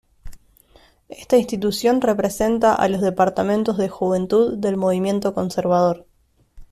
Esta 1.09 1.37
institución 1.37 2.01
representa 2.01 2.73
a 2.73 2.89
los 2.89 3.01
Departamentos 3.01 3.77
de 3.77 3.87
Juventud 3.87 4.57
del 4.57 4.75
movimiento 4.75 5.35
conservador. 5.35 6.07